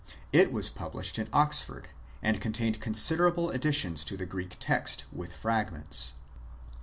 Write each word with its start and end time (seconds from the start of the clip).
It 0.33 0.51
was 0.51 0.67
published 0.67 1.19
at 1.19 1.27
Oxford, 1.31 1.89
and 2.23 2.41
contained 2.41 2.79
considerable 2.81 3.51
additions 3.51 4.03
to 4.05 4.17
the 4.17 4.25
Greek 4.25 4.55
text, 4.59 5.05
with 5.13 5.31
fragments. 5.31 6.13